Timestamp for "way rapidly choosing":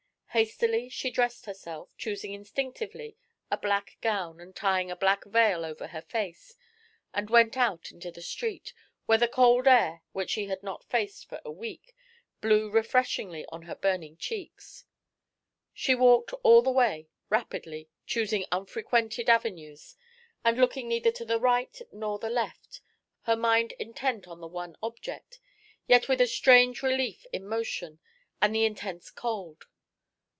16.71-18.45